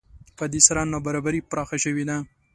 [0.37, 2.17] په دې سره نابرابري پراخه شوې ده